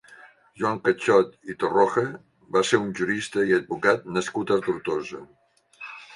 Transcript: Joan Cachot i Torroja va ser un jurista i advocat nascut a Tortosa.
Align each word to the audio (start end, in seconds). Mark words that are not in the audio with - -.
Joan 0.59 0.77
Cachot 0.85 1.35
i 1.53 1.55
Torroja 1.63 2.05
va 2.57 2.65
ser 2.71 2.81
un 2.85 2.89
jurista 3.01 3.47
i 3.53 3.57
advocat 3.59 4.09
nascut 4.19 4.57
a 4.57 4.61
Tortosa. 4.67 5.23